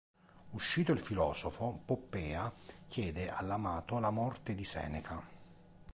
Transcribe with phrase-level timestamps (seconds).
[0.53, 2.51] Uscito il filosofo, Poppea
[2.87, 5.21] chiede all'amato la morte di Seneca.